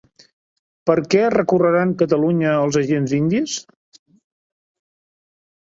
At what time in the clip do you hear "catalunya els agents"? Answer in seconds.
2.01-3.15